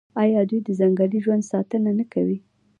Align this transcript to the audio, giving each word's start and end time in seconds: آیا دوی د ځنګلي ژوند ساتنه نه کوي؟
آیا 0.21 0.41
دوی 0.49 0.59
د 0.63 0.69
ځنګلي 0.79 1.19
ژوند 1.25 1.43
ساتنه 1.51 1.91
نه 1.99 2.05
کوي؟ 2.13 2.37